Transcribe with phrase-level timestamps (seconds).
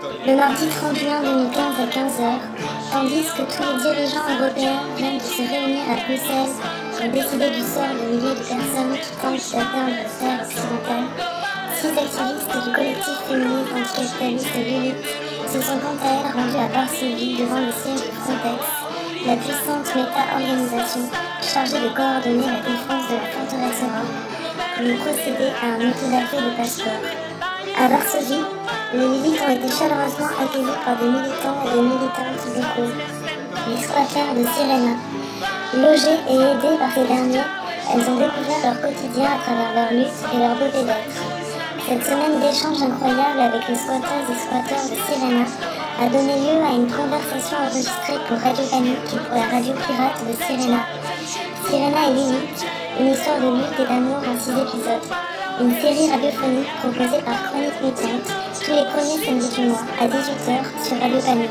[0.00, 2.38] Le mardi 31 2015 à 15h,
[2.92, 6.54] tandis que tous les dirigeants européens viennent de se réunir à Bruxelles
[6.94, 11.10] pour décider du sort de milliers de personnes qui tentent d'atteindre la terre occidentale,
[11.74, 15.02] six activistes du collectif féministe anticapitaliste Lilith
[15.50, 18.62] se sont quant à elles rendus à Varsovie devant le siège de Frontex,
[19.26, 21.10] la puissante méta-organisation
[21.42, 24.14] chargée de coordonner la défense de la forteresse Europe,
[24.78, 27.27] pour procéder à un autodafé de passeport.
[27.80, 28.42] À Varsovie,
[28.92, 32.90] les Lilith ont été chaleureusement accueillis par des militants et des militantes locaux,
[33.70, 34.98] les squatters de Sirena.
[35.78, 40.18] Logées et aidées par ces derniers, elles ont découvert leur quotidien à travers leur lutte
[40.34, 41.22] et leur beauté d'être.
[41.86, 45.46] Cette semaine d'échanges incroyables avec les squatters et squatteurs de Sirena
[46.02, 50.18] a donné lieu à une conversation enregistrée pour Radio Panique et pour la radio pirate
[50.26, 50.82] de Sirena.
[51.62, 52.66] Sirena et Lilith,
[52.98, 55.06] une histoire de lutte et d'amour en six épisodes.
[55.60, 58.32] Une série radiophonique proposée par Chronique Mutante
[58.64, 61.50] tous les premiers samedis du mois à 18h sur Radio Panique.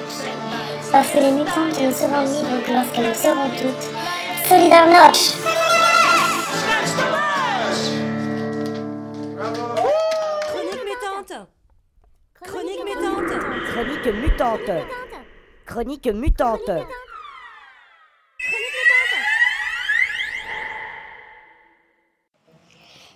[0.92, 4.48] Parce que les mutantes ne seront libres que lorsqu'elles le seront toutes.
[4.48, 5.34] Solidar Notch
[10.42, 11.34] Chronique mutante
[12.46, 13.32] Chronique mutante
[13.66, 14.72] Chronique mutante.
[15.66, 16.88] Chronique mutante.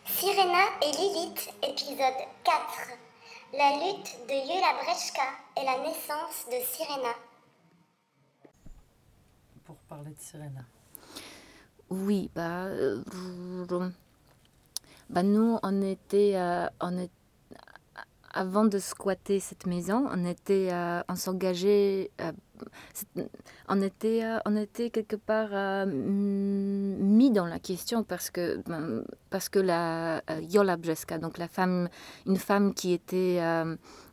[0.05, 2.53] Sirena et Lilith, épisode 4.
[3.53, 5.21] La lutte de Yula Brechka
[5.57, 7.13] et la naissance de Sirena.
[9.63, 10.65] pour parler de Sirena.
[11.89, 13.03] Oui, bah, euh,
[15.09, 17.11] bah nous, on était, euh, on est,
[18.33, 22.31] avant de squatter cette maison, on était, euh, on s'engageait, euh,
[23.67, 29.49] on était, euh, on était quelque part mis dans la question parce que, ben, parce
[29.49, 31.89] que la Yola Brzeska, donc la femme,
[32.25, 33.41] une femme qui était,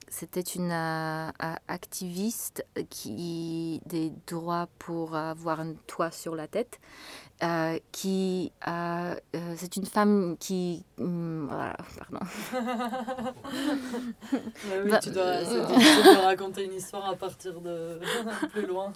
[0.09, 6.81] c'était une activiste qui des droits pour avoir un toit sur la tête
[7.43, 12.25] euh, qui a, euh, c'est une femme qui hum, voilà, pardon
[14.33, 18.01] Ouais, oui, Bah, tu dois, euh, c'est difficile de raconter une histoire à partir de
[18.53, 18.93] plus loin.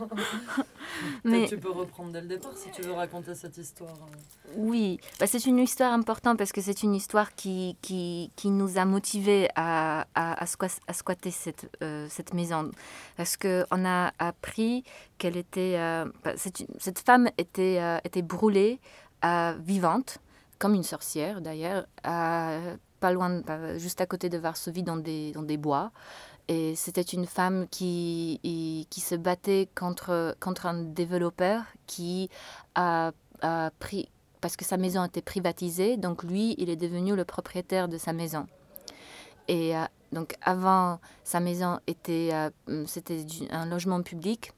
[1.25, 3.91] Mais- tu peux reprendre dès le départ si tu veux raconter cette histoire.
[3.95, 4.53] euh.
[4.57, 8.79] oui bah, c'est une histoire importante parce que c'est une histoire qui, qui, qui nous
[8.79, 12.71] a motivés à, à, à, squat- à squatter cette, euh, cette maison
[13.17, 14.85] parce qu'on a appris
[15.19, 18.81] qu'elle était euh, bah, c'est une- cette femme était, euh, était brûlée
[19.25, 20.11] euh, vivante
[20.59, 22.59] comme une sorcière d'ailleurs à-
[23.01, 23.43] pas loin
[23.79, 25.91] juste à côté de Varsovie dans des, dans des bois
[26.49, 28.39] Et c'était une femme qui,
[28.93, 32.29] qui se battait contre, contre un développeur qui
[32.75, 33.13] a,
[33.43, 34.09] a pris,
[34.41, 38.13] parce que sa maison était privatisée, donc lui, il est devenu le propriétaire de sa
[38.13, 38.45] maison.
[39.49, 44.53] Et euh, donc avant, sa maison était, euh, c'était un logement public.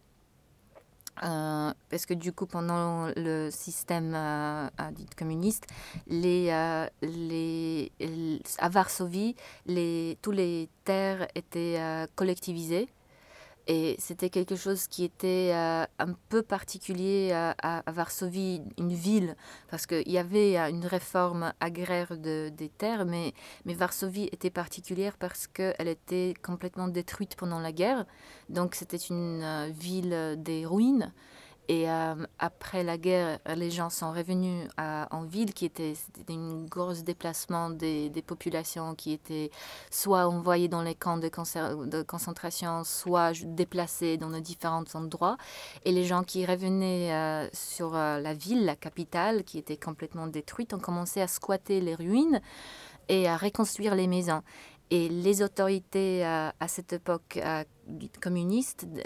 [1.22, 5.66] Euh, parce que du coup, pendant le système euh, euh, communiste,
[6.08, 6.47] les,
[7.02, 7.92] les,
[8.58, 9.36] à Varsovie,
[9.66, 11.80] les, tous les terres étaient
[12.16, 12.88] collectivisées.
[13.66, 19.36] Et c'était quelque chose qui était euh, un peu particulier à, Varsovie, une ville,
[19.70, 23.32] parce qu'il y avait euh, une réforme agraire de, des terres, mais,
[23.64, 28.04] mais Varsovie était particulière parce qu'elle était complètement détruite pendant la guerre.
[28.50, 31.12] Donc c'était une euh, ville des ruines.
[31.69, 36.66] Et euh, après la guerre, les gens sont revenus en ville, qui était, c'était une
[36.66, 39.50] grosse déplacement des, des populations qui étaient
[39.91, 41.30] soit envoyées dans les camps de,
[42.03, 45.38] concentration, soit déplacées dans les différents endroits.
[45.86, 50.26] Et les gens qui revenaient euh, sur euh, la ville, la capitale, qui était complètement
[50.26, 52.41] détruite, ont commencé à squatter les ruines
[53.08, 54.42] et à reconstruire les maisons.
[54.91, 57.64] Et les autorités à cette époque euh,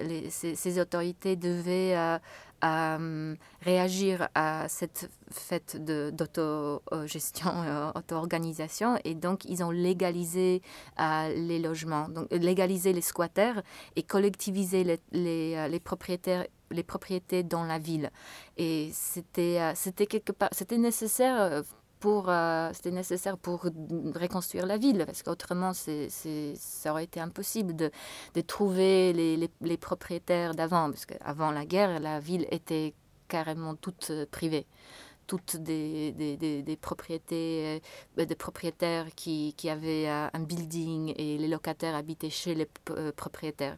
[0.01, 2.19] les- ces, autorités devaient
[2.65, 5.77] euh, réagir à cette fête
[6.15, 8.99] d'autogestion, euh, auto-organisation.
[9.05, 10.63] Et donc, ils ont légalisé
[11.01, 13.63] euh, les logements, donc euh, légalisé les squatters
[13.97, 18.11] et collectivisé les, les, les propriétaires les propriétés dans la ville
[18.59, 21.63] et c'était c'était quelque part c'était nécessaire
[22.01, 27.75] pour euh, c'était nécessaire pour reconstruire la ville parce qu'autrement c'est ça aurait été impossible
[27.75, 27.91] de,
[28.35, 32.95] de trouver les, les, propriétaires d'avant parce qu'avant la guerre la ville était
[33.29, 34.67] carrément toute euh, privée
[35.27, 37.83] toutes des, des, des, propriétés,
[38.19, 42.67] euh, des propriétaires qui, qui avaient un building et les locataires habitaient chez les
[43.15, 43.77] propriétaires.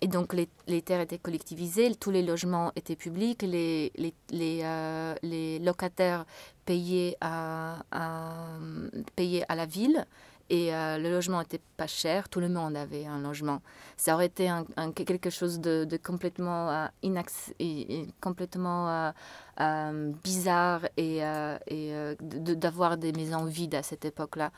[0.00, 4.60] Et donc les, les terres étaient collectivisées, tous les logements étaient publics, les, les, les,
[4.64, 5.14] euh,
[5.58, 6.24] locataires
[6.64, 8.58] payaient à, à,
[9.16, 10.06] payaient à la ville
[10.48, 13.62] et euh, le logement n'était pas cher, tout le monde avait un logement.
[13.96, 16.86] Ça aurait été un, quelque chose de, complètement, euh,
[17.60, 19.12] et- complètement
[19.60, 21.18] euh, bizarre et,
[21.68, 24.50] et d'avoir des maisons vides à cette époque-là.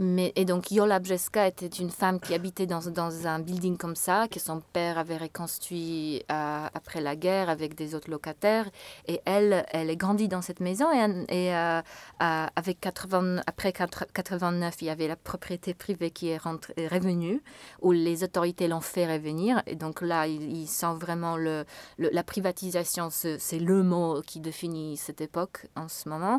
[0.00, 3.96] Mais, et donc Yola Bjeska était une femme qui habitait dans, dans un building comme
[3.96, 8.70] ça, que son père avait reconstruit euh, après la guerre avec des autres locataires.
[9.08, 10.86] Et elle, elle est grandie dans cette maison.
[10.92, 11.80] Et, et euh,
[12.22, 17.42] euh, avec 80, après 4 89, il y avait la propriété privée qui est, revenue,
[17.82, 19.62] où les autorités l'ont fait revenir.
[19.66, 21.64] Et donc là, il, il sent vraiment le,
[21.98, 26.38] la privatisation, c'est le mot qui définit cette époque en ce moment.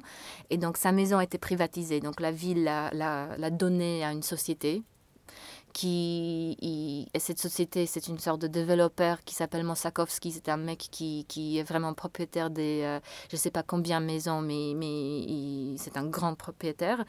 [0.50, 2.00] Et donc sa maison a été privatisée.
[2.00, 4.84] Donc la ville l'a- l'a donnée à une société.
[5.72, 10.32] Qui, et cette société, c'est une sorte de développeur qui s'appelle Mosakowski.
[10.32, 13.00] C'est un mec qui, qui est vraiment propriétaire des, euh,
[13.30, 17.06] je ne sais pas combien maisons, mais, mais c'est un grand propriétaire.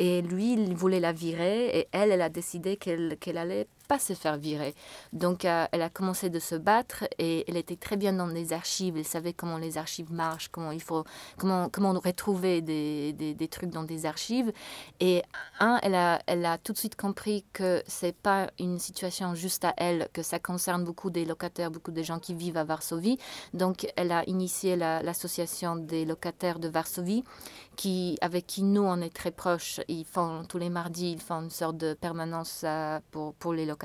[0.00, 3.98] Et lui, il voulait la virer et elle, elle a décidé qu'elle qu'elle allait pas
[3.98, 4.72] se faire virer.
[5.12, 8.52] Donc, euh, elle a commencé de se battre et elle était très bien dans les
[8.52, 8.96] archives.
[8.96, 11.04] Elle savait comment les archives marchent, comment il faut,
[11.40, 14.52] comment, comment retrouver des, des, des trucs dans des archives.
[15.00, 15.16] Et
[15.58, 19.64] un, elle a, elle a tout de suite compris que c'est pas une situation juste
[19.64, 23.18] à elle, que ça concerne beaucoup des locataires, beaucoup de gens qui vivent à Varsovie.
[23.54, 27.24] Donc, elle a initié la- l'association des locataires de Varsovie,
[27.76, 29.80] qui, avec qui nous, on est très proches.
[29.88, 33.66] Ils font, tous les mardis, ils font une sorte de permanence euh, pour, pour les
[33.66, 33.79] locataires.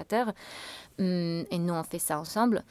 [0.99, 2.63] Hum, et nous, on fait ça ensemble.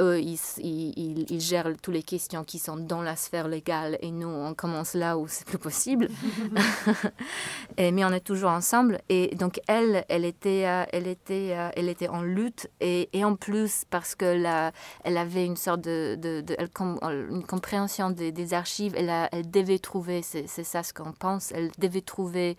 [0.00, 4.10] Eux, ils, ils, ils- gèrent toutes les questions qui sont dans la sphère légale et
[4.10, 6.08] nous, on commence là où c'est plus possible.
[7.76, 9.00] Et- mais on est toujours ensemble.
[9.08, 12.68] Et donc, elle, elle était, euh, elle était, euh, elle était en lutte.
[12.80, 14.72] Et, et en plus, parce que la,
[15.04, 19.10] elle avait une sorte de, de, de- elle com- une compréhension des, des archives, elle,
[19.10, 22.56] a- elle devait trouver, c'est c'est ça ce qu'on pense, elle devait trouver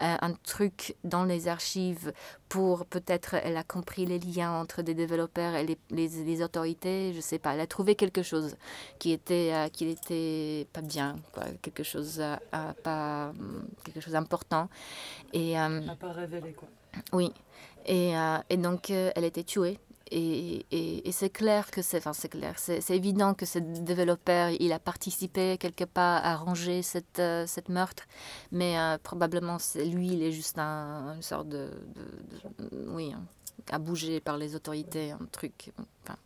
[0.00, 2.12] un truc dans les archives
[2.48, 7.12] pour peut-être, elle a compris les liens entre des développeurs et les, les, les autorités,
[7.14, 8.56] je sais pas, elle a trouvé quelque chose
[8.98, 14.00] qui était, euh, qui était pas bien, quoi, quelque chose, euh, euh, pas, hum, quelque
[14.00, 14.68] chose d'important.
[15.32, 16.68] Et, euh, pas révéler quoi.
[17.12, 17.32] oui,
[17.84, 19.78] et, euh, et donc euh, elle était tuée.
[20.12, 24.50] Et, et, et c'est clair que c'est, enfin c'est clair, c'est, évident que ce développeur,
[24.60, 28.04] il a participé quelque part à ranger cette, euh, cette meurtre,
[28.52, 33.12] mais euh, probablement c'est, lui, il est juste un, une sorte de, de- de- oui,
[33.70, 35.72] à bouger par les autorités, un truc.
[36.04, 36.16] enfin.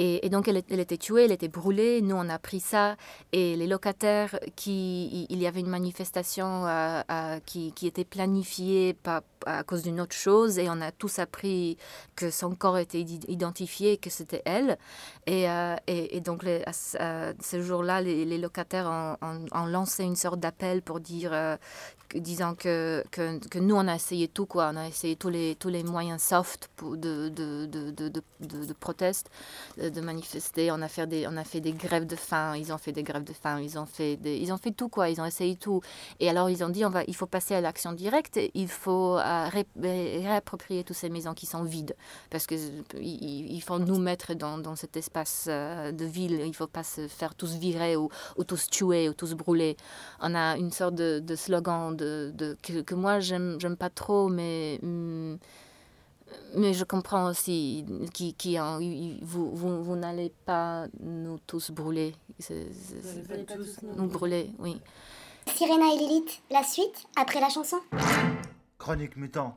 [0.00, 2.02] Et, donc elle, était tuée, elle était brûlée.
[2.02, 2.96] Nous on a pris ça
[3.32, 9.22] et les locataires qui, il y avait une manifestation euh, euh, qui, était planifiée par,
[9.44, 11.78] à cause d'une autre chose et on a tous appris
[12.14, 14.78] que son corps était id- identifié, que c'était elle.
[15.26, 21.00] Et, euh, et, donc les- ce jour-là, les, locataires ont, lancé une sorte d'appel pour
[21.00, 21.32] dire,
[22.14, 25.68] disant que, que, nous on a essayé tout quoi, on a essayé tous les, tous
[25.68, 29.28] les moyens soft de, de, de, de, de- de proteste,
[29.90, 30.70] de, manifester.
[30.70, 33.02] On a fait des, on a fait des grèves de faim, ils ont fait des
[33.02, 35.80] grèves de faim, ils ont fait ils ont fait tout quoi, ils ont essayé tout.
[36.20, 39.18] Et alors ils ont dit on va, il faut passer à l'action directe, il faut
[39.18, 41.94] euh, ré- ré- réapproprier toutes ces maisons qui sont vides
[42.30, 46.40] parce que euh, il, il faut nous mettre dans, dans cet espace euh, de ville.
[46.44, 49.76] Il faut pas se faire tous virer ou, ou tous tuer ou tous brûler.
[50.20, 55.38] On a une sorte de, slogan de, que, moi j'aime pas trop, mais hum,
[56.56, 58.78] mais je comprends aussi qui, qui en-
[59.22, 62.14] vous, vous, vous n'allez pas nous tous brûler.
[62.28, 62.66] Vous c'est-
[63.30, 64.80] allez pas tous nous brûler, oui.
[65.54, 67.78] Sirena et Lilith, la suite, après la chanson
[68.78, 69.54] Chronique mutante.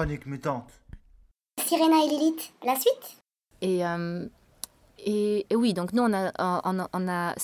[0.00, 0.72] Chronique mutante.
[1.62, 3.18] Sirena et Lilith, la suite?
[3.60, 4.26] Et, euh,
[4.96, 7.34] et, et oui, donc nous, on a, on, on a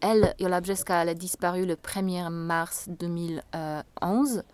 [0.00, 4.44] elle, Yola Bjeska, elle a disparu le 1er mars 2011.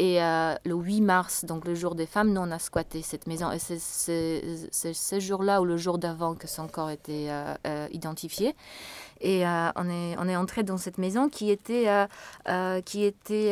[0.00, 3.26] Et euh, le 8 mars, donc le jour des femmes, nous, on a squatté cette
[3.26, 3.50] maison.
[3.52, 8.54] Et c'est ce jour-là ou le jour d'avant que son corps était euh, euh, identifié.
[9.20, 12.06] Et euh, on, est, on est entré dans cette maison qui était, euh,
[12.48, 13.50] euh, qui était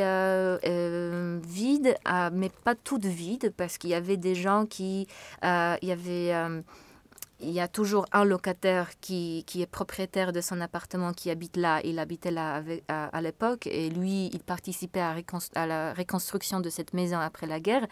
[1.46, 1.96] vide,
[2.32, 5.06] mais pas toute vide, parce qu'il y avait des gens qui...
[5.42, 6.32] il y avait
[7.40, 11.56] il y a toujours un locataire qui, qui, est propriétaire de son appartement qui habite
[11.56, 11.80] là.
[11.84, 16.94] Il habitait là à, à l'époque et lui, il participait à, la reconstruction de cette
[16.94, 17.86] maison après la guerre.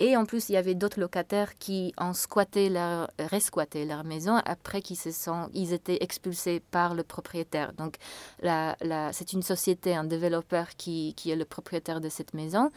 [0.00, 4.40] Et en plus, il y avait d'autres locataires qui ont squatté leur, resquatté leur maison
[4.44, 7.72] après qu'ils se sont, ils étaient expulsés par le propriétaire.
[7.74, 7.94] Donc,
[8.42, 12.70] c'est une société, un développeur qui, qui est le propriétaire de cette maison.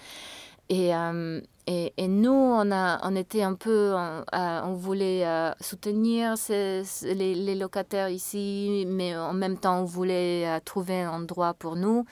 [0.70, 5.26] Et, euh, et, et, nous, on, a, on était un peu, on, euh, on voulait
[5.26, 11.54] euh, soutenir les, les, locataires ici, mais en même temps, on voulait trouver un endroit
[11.54, 12.06] pour nous.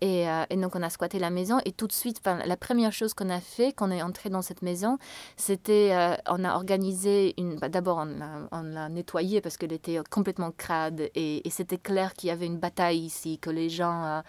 [0.00, 1.58] Et, euh, et, donc, on a squatté la maison.
[1.64, 4.42] Et tout de suite, la première chose qu'on a fait quand on est entré dans
[4.42, 4.98] cette maison,
[5.36, 7.56] c'était euh, on a organisé une.
[7.56, 8.06] Bah, D'abord,
[8.52, 11.10] on l'a nettoyée parce qu'elle était complètement crade.
[11.14, 14.20] Et, c'était clair qu'il y avait une bataille ici, que les gens, euh,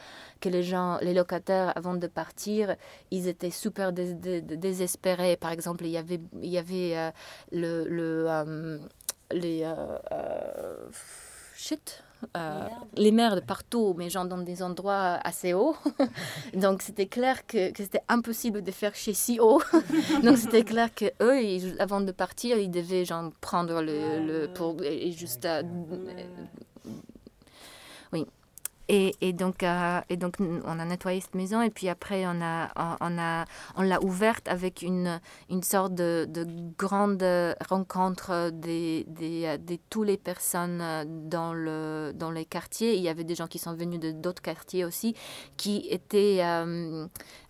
[0.42, 2.76] que les gens, les locataires, avant de partir,
[3.12, 5.38] ils étaient super dés dés désespérés.
[5.38, 7.12] Par exemple, il y avait, il y avait
[7.52, 7.86] le.
[7.88, 8.80] le
[9.32, 9.64] les.
[12.36, 15.76] Euh, les mers de partout, mais genre dans des endroits assez hauts.
[16.54, 19.62] Donc c'était clair que, que c'était impossible de faire chez si haut.
[20.24, 24.54] Donc c'était clair que eux, ils, avant de partir, ils devaient genre prendre le, le
[24.54, 25.64] pour et juste euh,
[28.12, 28.26] oui.
[28.92, 32.34] Et, et, donc, euh, et donc, on a nettoyé cette maison et puis après, on
[33.10, 35.22] l'a ouverte avec une,
[35.62, 37.24] sorte de, de grande
[37.70, 40.84] rencontre des, de toutes les personnes
[41.30, 42.96] dans les quartiers.
[42.96, 45.16] Il y avait des gens qui sont venus de d'autres quartiers aussi
[45.58, 47.06] qui étaient euh,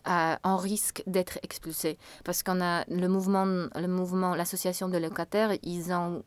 [0.07, 1.97] euh, en risque d'être expulsés.
[2.23, 6.23] Parce qu'on a le mouvement, le mouvement l'association de locataires, ils ont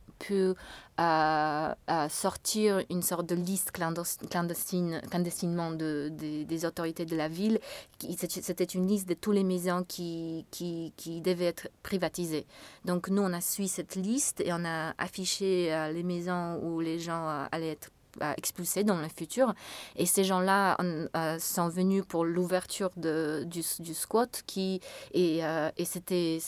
[0.97, 7.29] à, à, sortir une sorte de liste clandestine, clandestinement de, de, des autorités de la
[7.29, 7.59] ville.
[7.99, 12.47] C'était une liste de toutes les maisons qui, qui, qui devaient être privatisées.
[12.85, 16.81] Donc nous, on a suivi cette liste et on a affiché euh, les maisons où
[16.81, 17.91] les gens euh, allaient être
[18.37, 19.55] expulsés dans le futur.
[19.97, 24.81] Et ces gens-là euh, sont venus pour l'ouverture du, du squat qui,
[25.13, 26.39] et, euh, et c'était,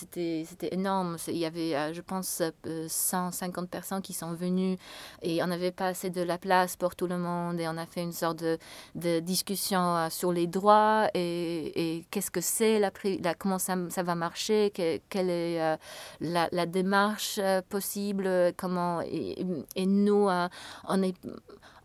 [0.72, 1.16] énorme.
[1.28, 2.42] Il y avait, euh, je pense,
[2.88, 4.76] 150 personnes qui sont venues
[5.22, 7.86] et on n'avait pas assez de la place pour tout le monde et on a
[7.86, 8.58] fait une sorte de,
[8.94, 12.90] de discussion sur les droits et, et qu'est-ce que c'est, la,
[13.34, 15.78] comment ça, ça va marcher, que, quelle est
[16.20, 19.44] la, la démarche possible, comment, et,
[19.86, 20.28] nous,
[20.88, 21.14] on est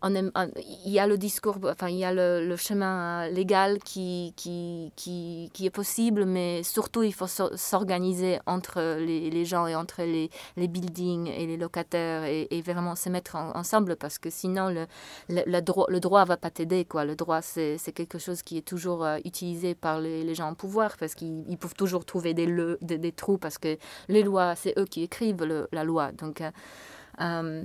[0.02, 5.50] il y a le discours, enfin, il y a le, chemin légal qui, qui, qui,
[5.52, 10.30] qui, est possible, mais surtout, il faut s'organiser entre les, les, gens et entre les,
[10.56, 14.86] les buildings et les locataires et, vraiment se mettre en, ensemble parce que sinon, le,
[15.28, 16.86] le, droit droit va pas t'aider.
[16.92, 20.54] Le droit, c'est quelque chose qui est toujours euh, utilisé par les, les, gens en
[20.54, 23.76] pouvoir parce qu'ils peuvent toujours trouver des, le, des, trous parce que
[24.08, 26.12] les lois, c'est eux qui écrivent la loi.
[26.12, 26.50] Donc, euh,
[27.20, 27.64] euh,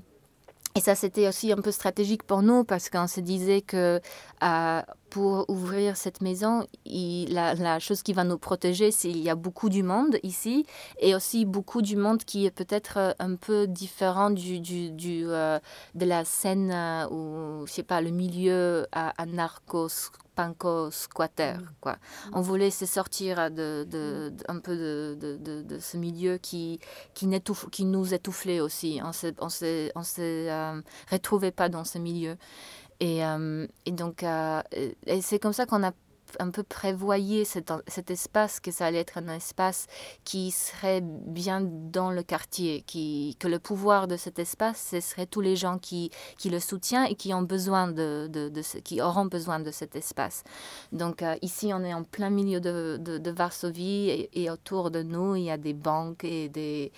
[0.78, 4.02] et ça, c'était aussi un peu stratégique pour nous parce qu'on se disait que
[4.44, 4.82] euh,
[5.16, 9.30] pour ouvrir cette maison, il, la, la, chose qui va nous protéger, c'est qu'il y
[9.30, 10.66] a beaucoup du monde ici
[11.00, 15.58] et aussi beaucoup du monde qui est peut-être un peu différent du, du, du euh,
[15.94, 21.96] de la scène euh, ou, je sais pas, le milieu anarchos panko squatter quoi.
[22.34, 26.82] On voulait se sortir de, de, de un peu de, de, ce milieu qui
[27.14, 27.30] qui,
[27.72, 29.00] qui nous étoufflait aussi.
[29.02, 32.36] On se on se, on se euh, retrouvait pas dans ce milieu
[33.00, 34.62] et, euh, et donc euh,
[35.22, 35.92] c'est comme ça qu'on a
[36.40, 39.88] un peu prévoyé cet, cet espace, que ça allait être un espace
[40.24, 45.28] qui serait bien dans le quartier, qui, que le pouvoir de cet espace, ce serait
[45.28, 48.52] tous les gens qui, qui le soutiennent et qui, ont besoin de, de,
[48.84, 50.44] qui auront besoin de cet espace.
[50.92, 55.36] Donc euh, ici, on est en plein milieu de, de, Varsovie et autour de nous,
[55.36, 56.92] il y a des banques et des,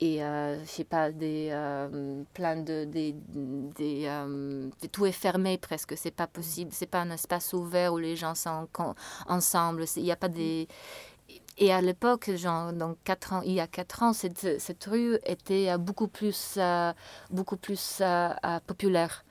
[0.00, 3.14] et euh, je sais pas des euh, plein de des,
[3.76, 7.98] des euh, tout est fermé presque c'est pas possible c'est pas un espace ouvert où
[7.98, 8.68] les gens sont
[9.26, 10.68] ensemble il n'y a pas des
[11.60, 15.18] et à l'époque genre donc quatre ans il y a quatre ans cette, cette rue
[15.26, 16.92] était beaucoup plus euh,
[17.30, 18.30] beaucoup plus euh,
[18.66, 19.24] populaire.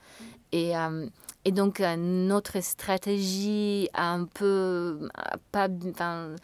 [0.52, 1.08] Et euh,
[1.46, 5.08] et donc notre stratégie un peu
[5.52, 6.36] pas enfin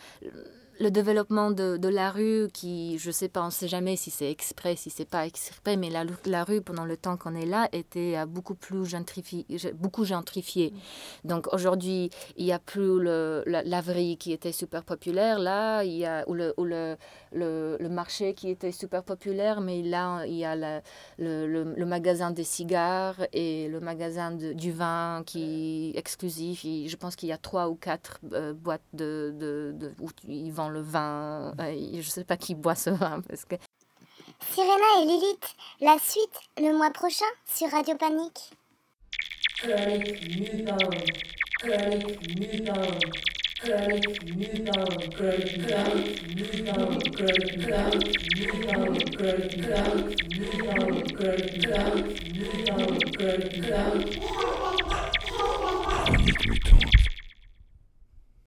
[0.79, 4.29] le développement de, de, la rue, qui, je sais pas, on sait jamais si c'est
[4.29, 7.69] exprès, si c'est pas exprès, mais la, la, rue, pendant le temps qu'on est là,
[7.71, 9.45] était beaucoup plus gentrifiée.
[9.75, 10.71] Beaucoup gentrifiée.
[10.71, 11.27] Mm.
[11.27, 13.81] Donc aujourd'hui, il n'y a plus le, la,
[14.17, 16.97] qui était super populaire, là, il y a, ou, le, ou le,
[17.33, 20.81] le, le, marché qui était super populaire, mais là, il y a le,
[21.17, 26.61] le, le magasin des cigares et le magasin de, du vin qui est exclusif.
[26.63, 30.51] je pense qu'il y a trois ou quatre euh, boîtes de, de, de, où ils
[30.51, 31.53] vendent le vin.
[31.59, 33.55] Euh, je sais pas qui boit ce vin parce que.
[34.51, 38.51] Sirena et Lilith, la suite le mois prochain sur Radio Panique.
[39.59, 40.77] Chronique mutant,
[41.59, 42.69] chronique
[43.63, 44.93] Chronique mutant.